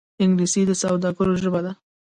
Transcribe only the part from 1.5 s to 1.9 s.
ده